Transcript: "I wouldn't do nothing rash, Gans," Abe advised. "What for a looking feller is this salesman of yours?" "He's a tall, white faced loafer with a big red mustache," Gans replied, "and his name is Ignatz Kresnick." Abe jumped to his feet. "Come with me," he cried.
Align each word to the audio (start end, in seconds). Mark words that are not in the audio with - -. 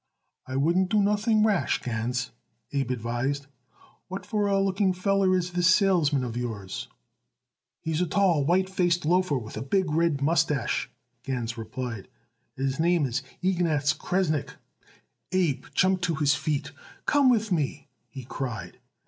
"I 0.47 0.55
wouldn't 0.55 0.89
do 0.89 0.99
nothing 0.99 1.43
rash, 1.43 1.77
Gans," 1.79 2.31
Abe 2.71 2.89
advised. 2.89 3.45
"What 4.07 4.25
for 4.25 4.47
a 4.47 4.59
looking 4.59 4.93
feller 4.93 5.37
is 5.37 5.51
this 5.51 5.67
salesman 5.67 6.23
of 6.23 6.35
yours?" 6.35 6.87
"He's 7.81 8.01
a 8.01 8.07
tall, 8.07 8.43
white 8.43 8.67
faced 8.67 9.05
loafer 9.05 9.37
with 9.37 9.57
a 9.57 9.61
big 9.61 9.91
red 9.91 10.19
mustache," 10.19 10.89
Gans 11.21 11.55
replied, 11.55 12.07
"and 12.57 12.65
his 12.65 12.79
name 12.79 13.05
is 13.05 13.21
Ignatz 13.43 13.93
Kresnick." 13.93 14.55
Abe 15.33 15.65
jumped 15.75 16.03
to 16.05 16.15
his 16.15 16.33
feet. 16.33 16.71
"Come 17.05 17.29
with 17.29 17.51
me," 17.51 17.87
he 18.09 18.23
cried. 18.25 18.79